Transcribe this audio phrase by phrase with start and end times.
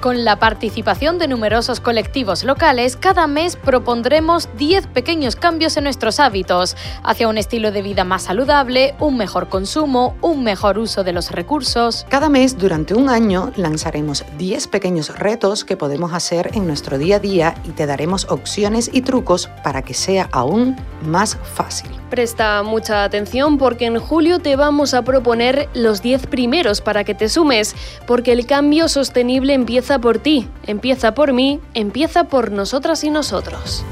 [0.00, 6.20] Con la participación de numerosos colectivos locales, cada mes propondremos 10 pequeños cambios en nuestros
[6.20, 11.12] hábitos, hacia un estilo de vida más saludable, un mejor consumo, un mejor uso de
[11.12, 12.06] los recursos.
[12.08, 17.16] Cada mes, durante un año, lanzaremos 10 pequeños retos que podemos hacer en nuestro día
[17.16, 21.99] a día y te daremos opciones y trucos para que sea aún más fácil.
[22.10, 27.14] Presta mucha atención porque en julio te vamos a proponer los 10 primeros para que
[27.14, 33.04] te sumes, porque el cambio sostenible empieza por ti, empieza por mí, empieza por nosotras
[33.04, 33.84] y nosotros.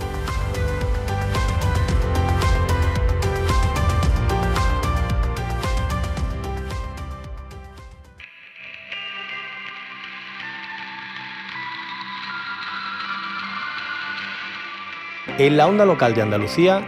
[15.39, 16.85] En la onda local de Andalucía,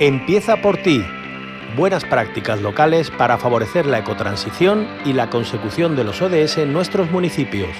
[0.00, 1.02] empieza por ti.
[1.74, 7.10] Buenas prácticas locales para favorecer la ecotransición y la consecución de los ODS en nuestros
[7.10, 7.70] municipios.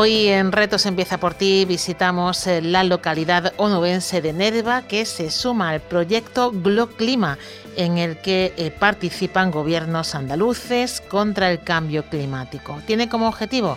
[0.00, 5.28] Hoy en Retos Empieza por ti visitamos eh, la localidad onubense de Nerva que se
[5.28, 7.36] suma al proyecto GloClima
[7.74, 12.80] en el que eh, participan gobiernos andaluces contra el cambio climático.
[12.86, 13.76] Tiene como objetivo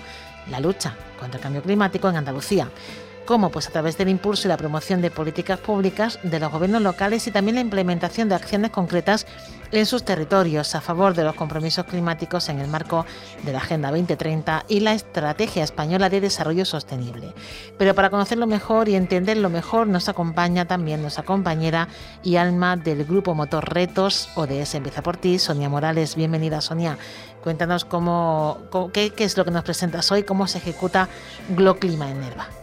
[0.52, 2.70] la lucha contra el cambio climático en Andalucía.
[3.26, 3.50] ¿Cómo?
[3.50, 7.26] Pues a través del impulso y la promoción de políticas públicas de los gobiernos locales
[7.26, 9.26] y también la implementación de acciones concretas
[9.72, 13.06] en sus territorios a favor de los compromisos climáticos en el marco
[13.44, 17.34] de la Agenda 2030 y la Estrategia Española de Desarrollo Sostenible.
[17.78, 21.88] Pero para conocerlo mejor y entenderlo mejor nos acompaña también nuestra compañera
[22.24, 26.16] y alma del grupo Motor Retos ODS Empieza por ti, Sonia Morales.
[26.16, 26.98] Bienvenida Sonia.
[27.44, 28.60] Cuéntanos cómo,
[28.94, 31.08] qué, qué, es lo que nos presentas hoy, cómo se ejecuta
[31.50, 32.61] GloClima en Nerva.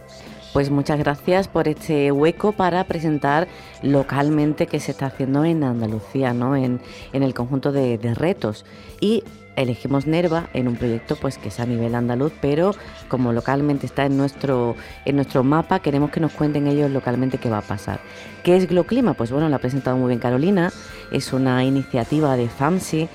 [0.53, 3.47] Pues muchas gracias por este hueco para presentar
[3.83, 6.55] localmente qué se está haciendo en Andalucía, ¿no?
[6.55, 6.81] en,
[7.13, 8.65] el conjunto de, retos.
[8.99, 9.23] Y
[9.55, 12.73] elegimos Nerva en un proyecto pues que es a nivel andaluz, pero
[13.09, 17.49] como localmente está en nuestro, en nuestro mapa, queremos que nos cuenten ellos localmente qué
[17.49, 17.99] va a pasar.
[18.43, 19.13] ¿Qué es Gloclima?
[19.13, 20.73] Pues bueno, la ha presentado muy bien Carolina,
[21.11, 23.07] es una iniciativa de FAMSI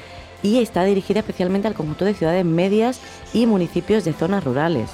[0.45, 3.01] y está dirigida especialmente al conjunto de ciudades medias
[3.33, 4.89] y municipios de zonas rurales.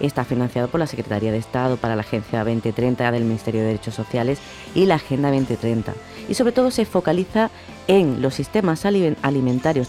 [0.00, 3.94] Está financiado por la Secretaría de Estado para la Agencia 2030 del Ministerio de Derechos
[3.94, 4.38] Sociales
[4.74, 5.94] y la Agenda 2030.
[6.28, 7.50] Y sobre todo se focaliza
[7.86, 9.88] en los sistemas alimentarios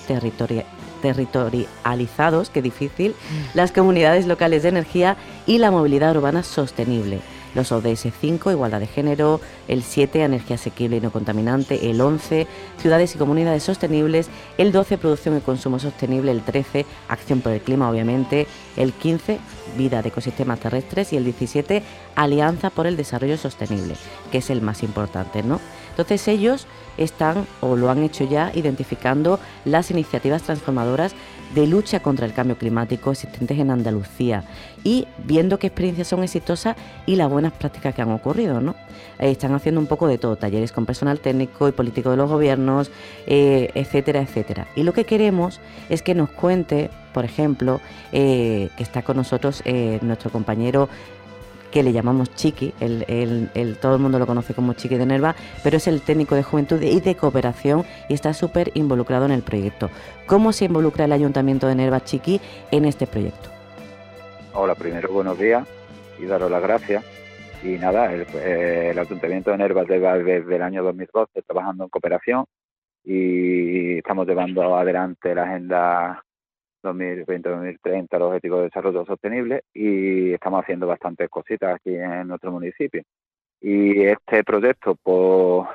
[1.02, 3.56] territorializados, que difícil, mm.
[3.56, 7.22] las comunidades locales de energía y la movilidad urbana sostenible
[7.54, 12.48] los ODS 5, igualdad de género, el 7, energía asequible y no contaminante, el 11,
[12.78, 17.62] ciudades y comunidades sostenibles, el 12, producción y consumo sostenible, el 13, acción por el
[17.62, 19.40] clima, obviamente, el 15,
[19.78, 21.14] vida de ecosistemas terrestres.
[21.14, 21.84] Y el 17,
[22.16, 23.96] alianza por el desarrollo sostenible,
[24.32, 25.60] que es el más importante, ¿no?
[25.92, 26.68] Entonces ellos
[26.98, 31.14] están o lo han hecho ya identificando las iniciativas transformadoras
[31.54, 34.44] de lucha contra el cambio climático existentes en Andalucía
[34.84, 36.76] y viendo qué experiencias son exitosas
[37.06, 38.62] y las buenas prácticas que han ocurrido.
[38.62, 38.76] ¿no?
[39.20, 42.30] Eh, están haciendo un poco de todo, talleres con personal técnico y político de los
[42.30, 42.92] gobiernos,
[43.28, 44.68] eh, etcétera, etcétera.
[44.76, 45.60] Y lo que queremos
[45.90, 47.82] es que nos cuente, por ejemplo,
[48.12, 49.64] eh, que está con nosotros
[50.02, 50.90] nuestro compañero
[51.72, 55.78] que le llamamos Chiqui, el, todo el mundo lo conoce como Chiqui de Nerva, pero
[55.78, 59.90] es el técnico de juventud y de cooperación y está súper involucrado en el proyecto.
[60.28, 62.40] ¿Cómo se involucra el Ayuntamiento de Nerva Chiqui
[62.72, 63.50] en este proyecto?
[64.54, 65.68] Hola, primero buenos días
[66.20, 67.06] y daros las gracias.
[67.64, 72.46] Y nada, el, eh, Ayuntamiento de Nerva lleva desde el año 2012 trabajando en cooperación
[73.04, 76.24] y estamos llevando adelante la agenda
[76.82, 83.04] 2020-2030, los objetivos de desarrollo sostenible y estamos haciendo bastantes cositas aquí en nuestro municipio.
[83.62, 85.68] Y este proyecto pues,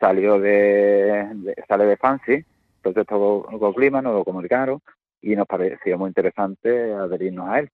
[0.00, 2.44] salió de, sale de Fancy,
[2.82, 4.80] proyecto con Clima, nos lo comunicaron
[5.20, 7.70] y nos pareció muy interesante adherirnos a él.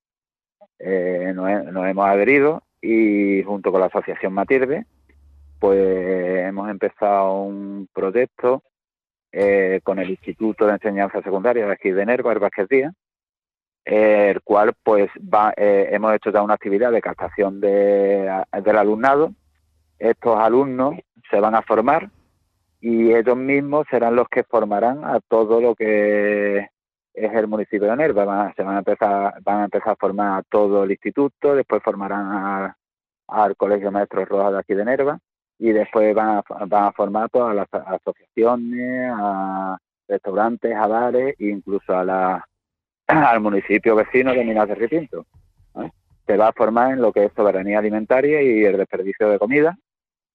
[0.79, 4.85] Eh, nos, hemos adherido y junto con la Asociación Matilde,
[5.59, 5.81] pues
[6.47, 8.63] hemos empezado un proyecto
[9.37, 12.95] eh, con el Instituto de Enseñanza Secundaria de aquí de Nerva, el Vázquez Díaz,
[13.85, 18.31] el cual pues va, eh, hemos hecho ya una actividad de captación de,
[18.63, 19.33] del alumnado.
[19.99, 20.95] Estos alumnos
[21.29, 22.11] se van a formar
[22.81, 26.69] y ellos mismos serán los que formarán a todo lo que
[27.13, 28.53] es el municipio de Nerva.
[28.55, 32.73] se van a empezar, van a empezar a formar a todo el instituto, después formarán
[33.27, 35.19] al Colegio Maestro Rojas de aquí de Nerva
[35.59, 39.79] y después van a, van a formar pues, a las asociaciones, a
[40.09, 42.49] restaurantes, a bares e incluso a la,
[43.07, 45.27] al municipio vecino de Minas de Ripinto.
[46.27, 49.77] Se va a formar en lo que es soberanía alimentaria y el desperdicio de comida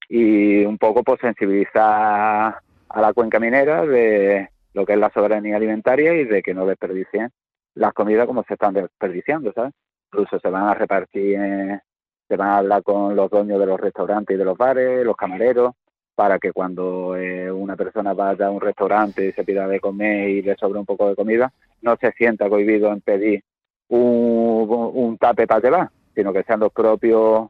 [0.07, 5.56] y un poco pues sensibilizar a la cuenca minera de lo que es la soberanía
[5.56, 7.30] alimentaria y de que no desperdicien
[7.75, 9.74] las comidas como se están desperdiciando, ¿sabes?
[10.12, 11.81] Incluso se van a repartir en,
[12.30, 15.18] se van a hablar con los dueños de los restaurantes y de los bares, los
[15.18, 15.74] camareros,
[16.14, 20.30] para que cuando eh, una persona vaya a un restaurante y se pida de comer
[20.30, 23.44] y le sobra un poco de comida, no se sienta cohibido en pedir
[23.88, 27.50] un, un tape para llevar, sino que sean los propios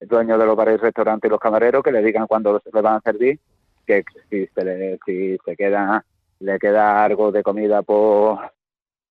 [0.00, 2.96] dueños de los bares y restaurantes y los camareros que le digan cuando le van
[2.96, 3.38] a servir
[3.86, 6.04] que si se le, si se queda
[6.40, 8.52] le queda algo de comida por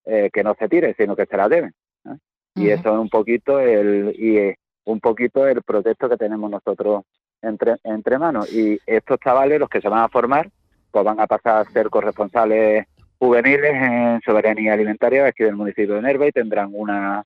[0.06, 1.74] eh, que no se tire sino que se la deben
[2.06, 2.16] ¿eh?
[2.54, 4.54] y eso es un poquito el y
[4.88, 7.04] un poquito el proyecto que tenemos nosotros
[7.42, 8.50] entre, entre manos.
[8.50, 10.48] Y estos chavales, los que se van a formar,
[10.90, 12.86] pues van a pasar a ser corresponsales
[13.18, 17.22] juveniles en soberanía alimentaria aquí del municipio de Nerva y tendrán una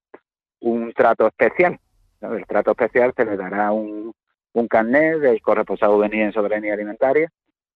[0.61, 1.79] un trato especial.
[2.20, 4.12] El trato especial se les dará un,
[4.55, 7.31] un carnet del corresponsal juvenil en soberanía alimentaria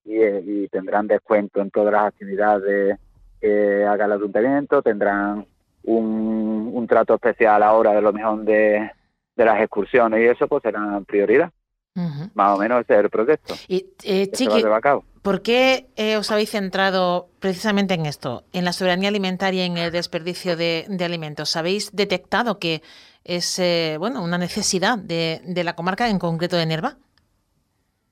[0.04, 2.98] y, y, tendrán descuento en todas las actividades
[3.40, 5.46] que haga el ayuntamiento, tendrán
[5.84, 8.90] un, un trato especial ahora de lo mejor de,
[9.36, 11.50] de las excursiones y eso pues será prioridad.
[12.34, 13.54] Más o menos ese es el proyecto.
[13.68, 14.62] Y, eh, Chiqui,
[15.22, 19.78] ¿por qué eh, os habéis centrado precisamente en esto, en la soberanía alimentaria y en
[19.78, 21.56] el desperdicio de, alimentos?
[21.56, 22.82] ¿Habéis detectado que
[23.24, 26.96] es eh, bueno una necesidad de, de, la comarca, en concreto de Nerva?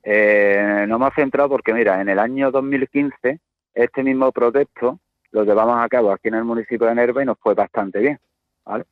[0.03, 3.39] Eh, no hemos centrado porque, mira, en el año 2015
[3.75, 4.99] este mismo proyecto
[5.31, 8.19] lo llevamos a cabo aquí en el municipio de Nerva y nos fue bastante bien.
[8.65, 8.85] ¿vale?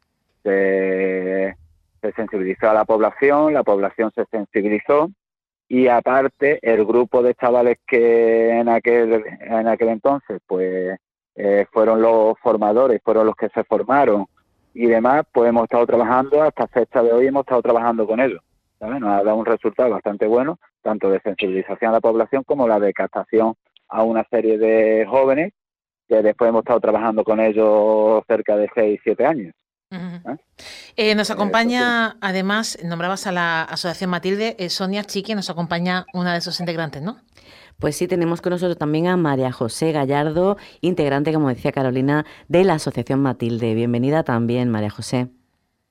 [0.43, 1.55] se
[2.11, 5.09] sensibilizó a la población, la población se sensibilizó
[5.67, 10.99] y aparte el grupo de chavales que en aquel, en aquel entonces pues
[11.35, 14.27] eh, fueron los formadores, fueron los que se formaron
[14.73, 18.41] y demás, pues hemos estado trabajando, hasta fecha de hoy hemos estado trabajando con ellos.
[18.79, 22.79] Nos ha dado un resultado bastante bueno, tanto de sensibilización a la población como la
[22.79, 23.53] de captación
[23.87, 25.53] a una serie de jóvenes
[26.07, 29.53] que después hemos estado trabajando con ellos cerca de 6, 7 años.
[29.93, 30.37] ¿Eh?
[30.95, 36.33] Eh, nos acompaña, además, nombrabas a la Asociación Matilde, eh, Sonia Chiqui, nos acompaña una
[36.33, 37.17] de sus integrantes, ¿no?
[37.79, 42.63] Pues sí, tenemos con nosotros también a María José Gallardo, integrante, como decía Carolina, de
[42.63, 43.73] la Asociación Matilde.
[43.73, 45.29] Bienvenida también, María José.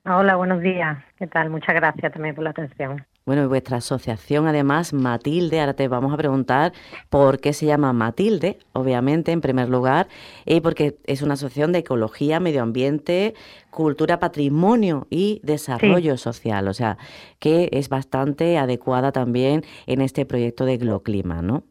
[0.05, 0.99] Hola, buenos días.
[1.17, 1.51] ¿Qué tal?
[1.51, 3.05] Muchas gracias también por la atención.
[3.25, 6.73] Bueno, y vuestra asociación, además, Matilde, ahora te vamos a preguntar
[7.09, 10.09] por qué se llama Matilde, obviamente, en primer lugar,
[10.45, 13.35] y porque es una asociación de ecología, medio ambiente,
[13.71, 16.99] cultura, patrimonio y desarrollo social, o sea,
[17.39, 21.63] que es bastante adecuada también en este proyecto de Gloclima, ¿no?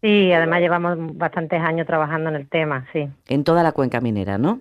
[0.00, 3.08] Sí, además llevamos bastantes años trabajando en el tema, sí.
[3.28, 4.60] En toda la cuenca minera, ¿no?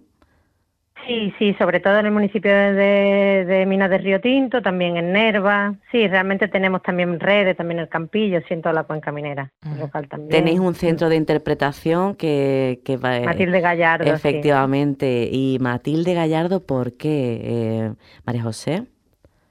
[1.08, 5.12] Sí, sí, sobre todo en el municipio de, de, Minas de Río Tinto, también en
[5.12, 5.74] Nerva.
[5.92, 10.08] Sí, realmente tenemos también redes, también el Campillo, sí, en toda la cuenca minera local
[10.08, 10.30] también.
[10.30, 13.20] Tenéis un centro de interpretación que, que va...
[13.22, 14.14] Matilde Gallardo.
[14.14, 15.28] Efectivamente.
[15.32, 17.94] ¿Y Matilde Gallardo por qué, eh,
[18.26, 18.84] María José?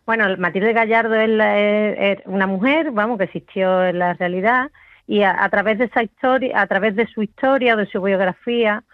[0.07, 4.71] Bueno, Matilde Gallardo es, una mujer, vamos, que existió en la realidad
[5.07, 8.85] y a, a través de esa historia, a través de su historia, de su biografía,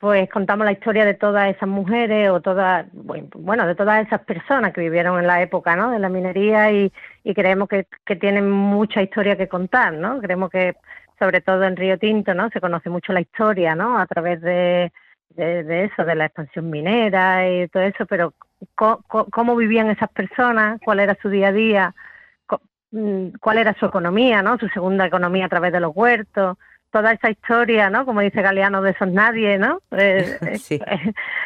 [0.00, 4.72] pues contamos la historia de todas esas mujeres o todas, bueno, de todas esas personas
[4.72, 5.90] que vivieron en la época, ¿no?
[5.90, 6.90] De la minería y,
[7.34, 10.18] creemos que, tienen mucha historia que contar, ¿no?
[10.20, 10.74] Creemos que,
[11.18, 12.48] sobre todo en Río Tinto, ¿no?
[12.48, 13.98] Se conoce mucho la historia, ¿no?
[13.98, 14.90] A través de,
[15.36, 18.32] de, eso, de la expansión minera y todo eso, pero
[18.74, 21.94] cómo vivían esas personas, cuál era su día a día,
[22.90, 24.56] mm, cuál era su economía, ¿no?
[24.58, 26.56] Su segunda economía a través de los huertos
[26.90, 28.04] toda esa historia, ¿no?
[28.04, 29.80] Como dice Galeano, de esos nadie, ¿no?
[29.92, 30.38] Eh,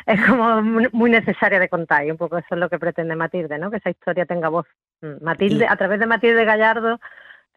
[0.07, 3.59] es, como muy necesaria de contar y un poco eso es lo que pretende Matilde,
[3.59, 3.71] ¿no?
[3.71, 4.67] Que esa historia tenga voz.
[5.03, 6.99] Mm, Matilde, a través de Matilde Gallardo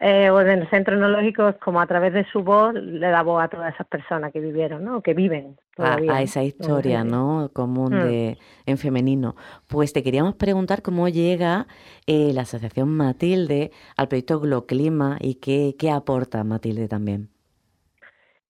[0.00, 3.42] eh, o del Centro Enológico, es como a través de su voz le da voz
[3.42, 5.00] a todas esas personas que vivieron, ¿no?
[5.00, 6.14] Que viven todavía.
[6.14, 7.50] A, esa historia, ¿no?
[7.52, 8.04] Común mm.
[8.04, 9.34] de, en femenino.
[9.66, 11.66] Pues te queríamos preguntar cómo llega
[12.06, 17.30] eh, la Asociación Matilde al proyecto Gloclima y qué, qué aporta Matilde también.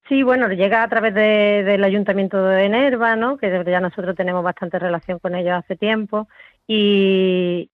[0.08, 3.36] Sí, bueno, llega a través del Ayuntamiento de Nerva, ¿no?
[3.36, 6.28] que ya nosotros tenemos bastante relación con ellos hace tiempo,
[6.66, 7.70] y,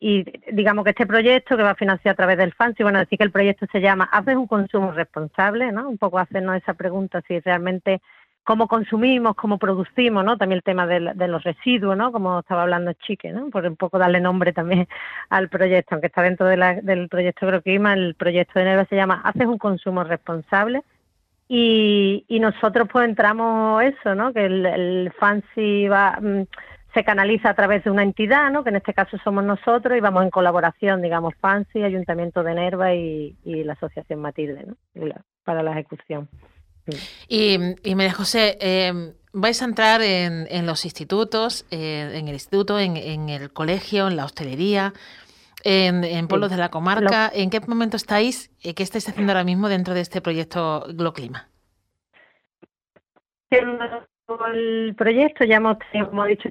[0.52, 3.24] digamos que este proyecto que va a financiar a través del FANSI, bueno, decir que
[3.24, 5.70] el proyecto se llama ¿Haces un consumo responsable?
[5.72, 5.88] ¿no?
[5.88, 8.00] Un poco hacernos esa pregunta si realmente
[8.44, 10.36] cómo consumimos, cómo producimos, ¿no?
[10.36, 12.12] También el tema de, los residuos, ¿no?
[12.12, 13.48] Como estaba hablando Chique, ¿no?
[13.50, 14.86] Por un poco darle nombre también
[15.30, 19.46] al proyecto, aunque está dentro del proyecto Agroclima, el proyecto de Nerva se llama ¿Haces
[19.46, 20.82] un consumo responsable?
[21.48, 24.32] Y, nosotros pues entramos eso, ¿no?
[24.32, 26.44] Que el, el FANSI va, mm,
[26.94, 28.62] se canaliza a través de una entidad, ¿no?
[28.62, 32.94] Que en este caso somos nosotros y vamos en colaboración, digamos, FANSI, Ayuntamiento de Nerva
[32.94, 34.76] y, la Asociación Matilde, ¿no?
[35.42, 36.28] para la ejecución.
[37.28, 42.78] Y, y María José, eh, vais a entrar en, los institutos, eh, en el instituto,
[42.78, 44.92] en, en, el colegio, en la hostelería,
[45.64, 47.30] en, pueblos de la comarca.
[47.32, 48.50] ¿En qué momento estáis?
[48.62, 51.48] ¿Qué estáis haciendo ahora mismo dentro de este proyecto Gloclima?
[53.50, 56.48] El proyecto ya hemos tenido, como he dicho,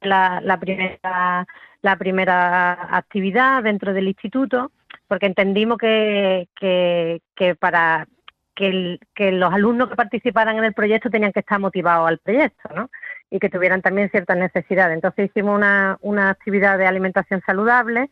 [0.00, 1.46] la, primera
[1.82, 4.70] la primera actividad dentro del instituto,
[5.06, 8.06] porque entendimos que, que, para
[8.54, 12.68] que, que, los alumnos que participaran en el proyecto tenían que estar motivados al proyecto,
[12.74, 12.90] ¿no?
[13.30, 14.94] Y que tuvieran también ciertas necesidades.
[14.94, 18.10] Entonces hicimos una, una actividad de alimentación saludable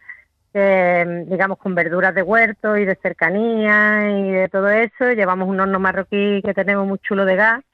[0.52, 5.12] digamos, con verduras de huerto y de cercanía y de todo eso.
[5.12, 7.64] Llevamos un horno marroquí que tenemos muy chulo de gas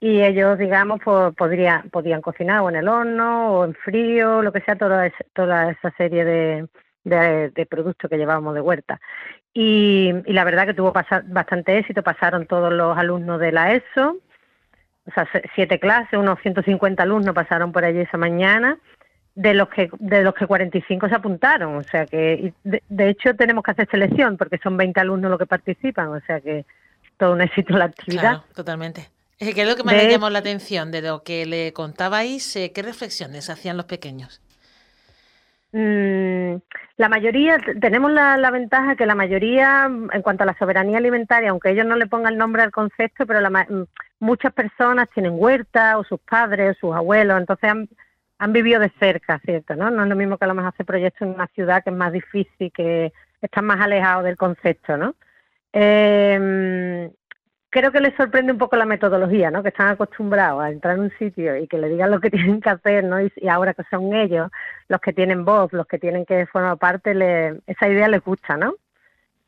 [0.00, 1.00] y ellos, digamos,
[1.36, 5.70] podrían, podían cocinar o en el horno o en frío, lo que sea, toda, toda
[5.70, 6.68] esa serie de,
[7.04, 9.00] de, productos que llevábamos de huerta.
[9.54, 14.16] Y, y la verdad que tuvo bastante éxito, pasaron todos los alumnos de la ESO,
[15.06, 18.78] o sea, siete clases, unos 150 alumnos pasaron por allí esa mañana
[19.34, 23.64] de los que de los que 45 se apuntaron, o sea que de, hecho tenemos
[23.64, 26.66] que hacer selección porque son 20 alumnos los que participan, o sea que
[27.16, 28.20] todo un éxito la actividad.
[28.20, 29.08] Claro, totalmente.
[29.38, 32.54] ¿Qué es lo que más le llamó la atención de lo que le contabais?
[32.56, 34.40] Eh, ¿Qué reflexiones hacían los pequeños?
[35.72, 36.56] Mm,
[36.98, 41.50] la mayoría, tenemos la, la, ventaja que la mayoría, en cuanto a la soberanía alimentaria,
[41.50, 43.86] aunque ellos no le pongan nombre al concepto, pero la, mm,
[44.20, 47.88] muchas personas tienen huerta o sus padres o sus abuelos, entonces han,
[48.42, 49.76] han vivido de cerca, ¿cierto?
[49.76, 49.88] ¿no?
[49.88, 51.96] no es lo mismo que a lo mejor hacer proyectos en una ciudad que es
[51.96, 55.14] más difícil, que están más alejados del concepto, ¿no?
[55.72, 57.08] Em,
[57.70, 59.62] creo que les sorprende un poco la metodología, ¿no?
[59.62, 62.60] Que están acostumbrados a entrar en un sitio y que le digan lo que tienen
[62.60, 63.20] que hacer, ¿no?
[63.20, 64.50] Y, ahora que son ellos
[64.88, 67.12] los que tienen voz, los que tienen que formar parte,
[67.68, 68.74] esa idea les gusta, ¿no?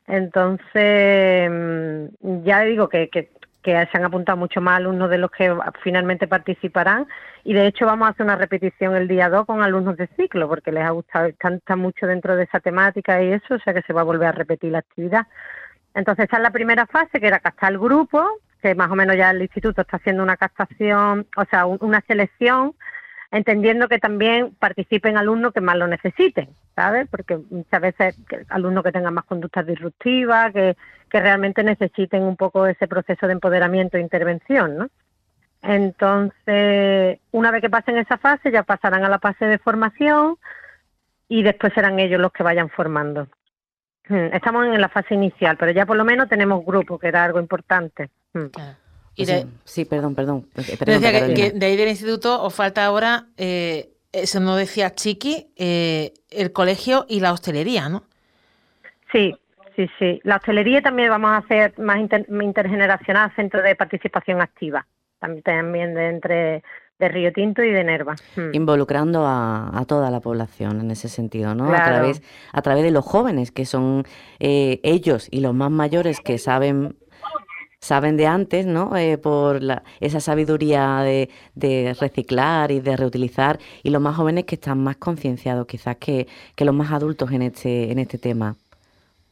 [0.07, 2.09] Entonces, em,
[2.45, 3.31] ya digo que, que
[3.65, 7.07] que se han apuntado mucho más alumnos de los que finalmente participarán
[7.43, 10.47] y de hecho vamos a hacer una repetición el día 2 con alumnos de ciclo
[10.47, 13.81] porque les ha gustado, están, mucho dentro de esa temática y eso, o sea que
[13.81, 15.25] se va a volver a repetir la actividad.
[15.95, 18.23] Entonces esta es la primera fase que era captar el grupo,
[18.61, 22.75] que más o menos ya el instituto está haciendo una captación, o sea, una selección
[23.31, 27.07] entendiendo que también participen alumnos que más lo necesiten, ¿sabes?
[27.09, 28.15] Porque muchas veces
[28.49, 30.77] alumnos que tengan más conductas disruptivas, que,
[31.15, 34.89] que realmente necesiten un poco ese proceso de empoderamiento e intervención, ¿no?
[35.61, 40.35] Entonces, una vez que pasen esa fase, ya pasarán a la fase de formación
[41.29, 43.29] y después serán ellos los que vayan formando.
[44.09, 47.23] Hmm, estamos en la fase inicial, pero ya por lo menos tenemos grupo, que era
[47.23, 48.09] algo importante.
[48.33, 48.47] Hmm.
[49.15, 50.49] Pues sí, perdón, perdón.
[50.53, 56.11] decía que, de ahí del instituto os falta ahora, eh, eso no decía Chiqui, eh,
[56.29, 58.03] el colegio y la hostelería, ¿no?
[59.13, 59.33] Sí,
[59.75, 60.21] sí, sí.
[60.23, 64.85] La hostelería también vamos a hacer más intergeneracional, centro de participación activa,
[65.19, 66.63] también de entre
[66.97, 68.15] de Río Tinto y de Nerva.
[68.35, 68.53] Hmm.
[68.53, 71.65] Involucrando a, toda la población en ese sentido, ¿no?
[71.65, 72.21] A, través,
[72.53, 74.03] a través de los jóvenes, que son
[74.39, 76.95] eh, ellos y los más mayores que saben
[77.81, 78.97] saben de antes, ¿no?
[78.97, 79.59] Eh, por
[79.99, 84.95] esa sabiduría de, de, reciclar y de reutilizar, y los más jóvenes que están más
[84.95, 88.55] concienciados quizás que, que los más adultos en este, en este tema.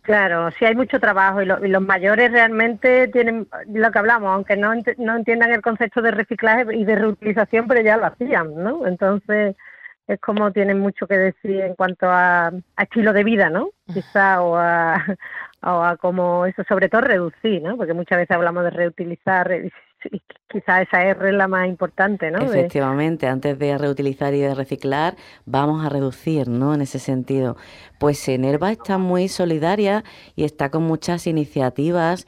[0.03, 4.73] Claro, sí hay mucho trabajo y, los mayores realmente tienen lo que hablamos, aunque no,
[4.97, 8.85] no entiendan el concepto de reciclaje y de reutilización, pero ya lo hacían, ¿no?
[8.85, 9.55] Entonces
[10.07, 13.69] es como tienen mucho que decir en cuanto a, estilo de vida, ¿no?
[13.93, 15.01] Quizá o a,
[15.63, 17.77] o a como eso, sobre todo reducir, ¿no?
[17.77, 19.49] Porque muchas veces hablamos de reutilizar,
[20.53, 22.39] quizá esa R es la más importante, ¿no?
[22.39, 26.75] Efectivamente, antes de reutilizar y de reciclar, vamos a reducir, ¿no?
[26.75, 27.57] En ese sentido.
[27.99, 30.03] Pues Enerva está muy solidaria
[30.35, 32.25] y está con muchas iniciativas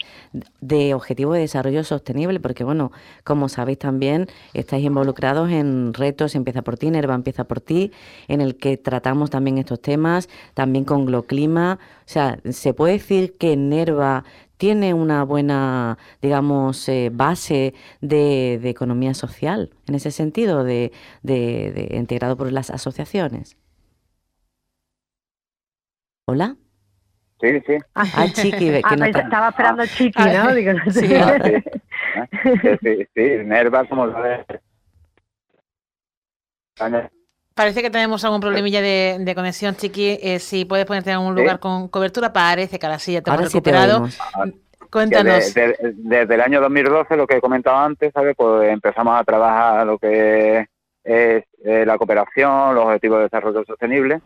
[0.60, 2.92] de objetivo de desarrollo sostenible, porque bueno,
[3.24, 7.92] como sabéis también, estáis involucrados en retos Empieza por ti, Enerva Empieza por ti,
[8.28, 11.78] en el que tratamos también estos temas, también con Gloclima.
[12.00, 14.24] O sea, se puede decir que Enerva
[14.58, 20.92] tiene una buena, digamos, eh, base de, economía social, en ese sentido, de,
[21.92, 23.58] integrado por las asociaciones.
[26.28, 26.56] ¿Hola?
[27.42, 27.78] Sí, sí.
[27.94, 28.70] Ah, Chiqui.
[28.72, 30.56] Que ah, estaba esperando a Chiqui, ¿no?
[30.56, 31.08] Digo, sí.
[32.82, 33.08] sí.
[33.14, 34.08] sí, Nerva como
[37.56, 40.20] Parece que tenemos algún problemilla de, conexión, Chiqui.
[40.22, 43.32] Eh, si puedes ponerte en un lugar con cobertura, parece que ahora sí ya te
[43.32, 44.10] hemos recuperado.
[44.92, 45.54] Cuéntanos.
[45.54, 48.36] desde el año 2012, lo que he comentado antes, ¿sabes?
[48.36, 50.68] Pues empezamos a trabajar lo que
[51.02, 54.20] es eh, la cooperación, los objetivos de desarrollo sostenible.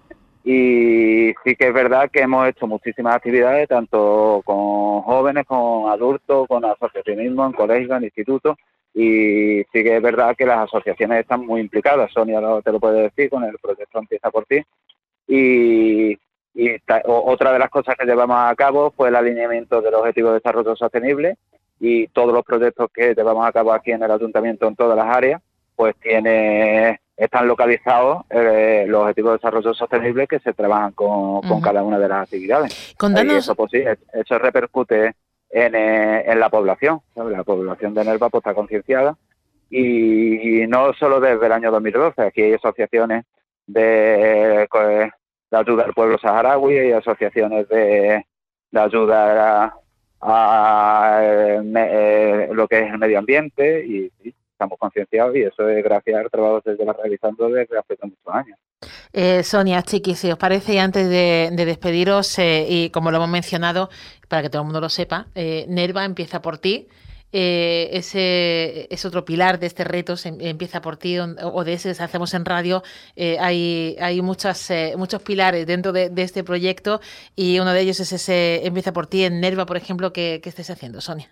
[0.43, 6.47] Y sí que es verdad que hemos hecho muchísimas actividades, tanto con jóvenes, con adultos,
[6.47, 8.57] con asociacionismo, en colegios, en institutos,
[9.01, 12.11] y sí que es verdad que las asociaciones están muy implicadas.
[12.11, 14.61] Sonia te lo puede decir, con el proyecto Empieza por ti.
[15.25, 16.17] Y,
[17.05, 20.75] otra de las cosas que llevamos a cabo fue el alineamiento del Objetivo de Desarrollo
[20.75, 21.37] Sostenible
[21.79, 25.15] y todos los proyectos que llevamos a cabo aquí en el Ayuntamiento en todas las
[25.15, 25.41] áreas,
[25.77, 31.83] pues tiene están localizados eh, los objetivos de desarrollo sostenible que se trabajan con, cada
[31.83, 32.95] una de las actividades.
[33.31, 35.13] Y eso, pues sí, eso repercute
[35.51, 37.01] eh, en, la población.
[37.15, 39.17] La población de Nerva pues, está concienciada
[39.69, 43.25] y, no solo desde el año 2012, aquí hay asociaciones
[43.67, 48.25] de, de ayuda al pueblo saharaui, hay asociaciones de,
[48.71, 49.75] de ayuda
[50.21, 54.11] a, eh, lo que es el medio ambiente y,
[54.59, 58.27] estamos concienciados y eso es gracias al trabajo que se lleva realizando desde hace muchos
[58.27, 58.59] años.
[59.13, 63.29] Eh, Sonia, Chiqui, si os parece, y antes de, despediros, eh, y como lo hemos
[63.29, 63.89] mencionado,
[64.27, 66.89] para que todo el mundo lo sepa, eh, Nerva empieza por ti.
[67.31, 72.03] Eh, ese es otro pilar de este reto, empieza por ti, o de ese que
[72.03, 72.83] hacemos en radio.
[73.39, 77.01] hay hay muchas, muchos pilares dentro de, este proyecto
[77.35, 80.49] y uno de ellos es ese empieza por ti en Nerva, por ejemplo, que, que
[80.49, 81.29] estés haciendo, Sonia.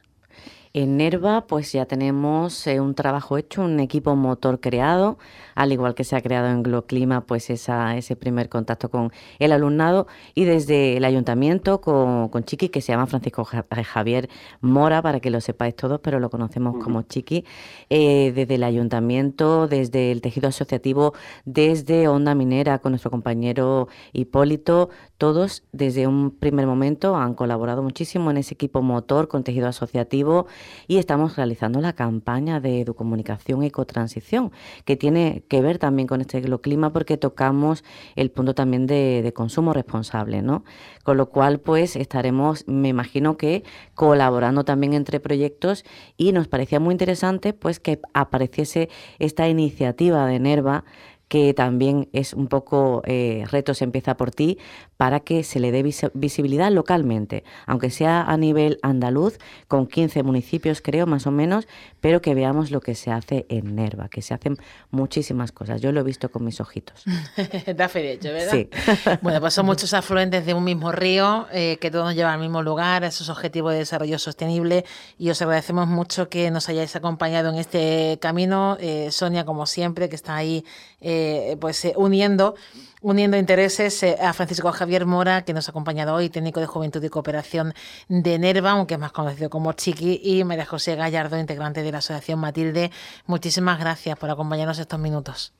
[0.73, 5.17] En Nerva, pues ya tenemos eh, un trabajo hecho, un equipo motor creado,
[5.55, 9.51] al igual que se ha creado en Gloclima, pues esa, ese primer contacto con el
[9.51, 10.07] alumnado.
[10.35, 14.29] Y desde el ayuntamiento con, Chiqui, que se llama Francisco eh, Javier
[14.61, 17.45] Mora, para que lo sepáis todos, pero lo conocemos como Chiqui,
[17.89, 21.13] eh, desde el ayuntamiento, desde el tejido asociativo,
[21.45, 28.31] desde Onda Minera con nuestro compañero Hipólito, todos desde un primer momento han colaborado muchísimo
[28.31, 30.47] en ese equipo motor con tejido asociativo
[30.87, 34.51] y estamos realizando la campaña de educomunicación ecotransición,
[34.85, 37.83] que tiene que ver también con este clima porque tocamos
[38.15, 40.63] el punto también de, consumo responsable, ¿no?
[41.03, 45.83] Con lo cual, pues estaremos, me imagino que colaborando también entre proyectos
[46.15, 50.85] y nos parecía muy interesante pues que apareciese esta iniciativa de Nerva
[51.27, 54.57] que también es un poco eh, retos empieza por ti,
[54.97, 59.37] para que se le dé visibilidad localmente, aunque sea a nivel andaluz,
[59.67, 61.67] con 15 municipios creo más o menos,
[62.01, 64.57] pero que veamos lo que se hace en Nerva, que se hacen
[64.89, 65.81] muchísimas cosas.
[65.81, 67.03] Yo lo he visto con mis ojitos.
[67.75, 68.51] da fe de hecho, ¿verdad?
[68.51, 68.69] Sí.
[69.21, 72.39] bueno, pues son muchos afluentes de un mismo río, eh, que todos nos llevan al
[72.39, 74.85] mismo lugar, a esos objetivos de desarrollo sostenible,
[75.19, 78.77] y os agradecemos mucho que nos hayáis acompañado en este camino.
[78.79, 80.65] Eh, Sonia, como siempre, que está ahí
[81.01, 81.16] eh,
[81.59, 82.55] pues uniendo
[83.01, 87.03] uniendo intereses eh, a Francisco Javier Mora, que nos ha acompañado hoy, técnico de Juventud
[87.03, 87.73] y Cooperación
[88.09, 91.99] de Nerva, aunque es más conocido como Chiqui, y María José Gallardo, integrante de la
[91.99, 92.91] Asociación Matilde.
[93.25, 95.53] Muchísimas gracias por acompañarnos estos minutos.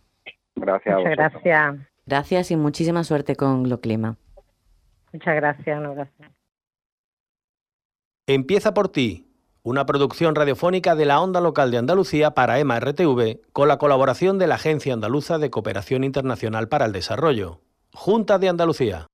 [0.56, 0.96] Gracias.
[0.96, 1.76] Muchas gracias.
[2.06, 4.18] Gracias y muchísima suerte con lo clima.
[5.14, 5.82] Muchas gracias.
[5.82, 6.32] gracias.
[8.26, 9.27] Empieza por ti
[9.68, 14.38] una producción radiofónica de la onda local de Andalucía para EMA RTV, con la colaboración
[14.38, 17.60] de la Agencia Andaluza de Cooperación Internacional para el Desarrollo.
[17.94, 19.08] Junta de Andalucía.